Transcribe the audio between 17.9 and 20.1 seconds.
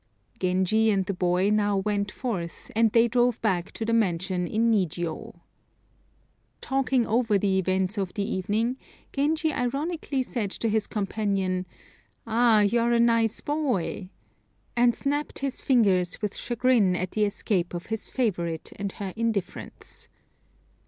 his favorite and her indifference.